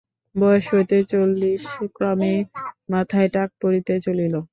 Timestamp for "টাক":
3.33-3.49